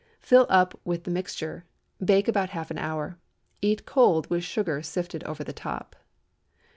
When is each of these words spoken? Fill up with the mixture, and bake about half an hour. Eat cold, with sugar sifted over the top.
Fill 0.19 0.47
up 0.49 0.73
with 0.83 1.03
the 1.03 1.11
mixture, 1.11 1.63
and 1.99 2.07
bake 2.07 2.27
about 2.27 2.49
half 2.49 2.71
an 2.71 2.77
hour. 2.79 3.19
Eat 3.61 3.85
cold, 3.85 4.27
with 4.31 4.43
sugar 4.43 4.81
sifted 4.81 5.23
over 5.25 5.43
the 5.43 5.53
top. 5.53 5.93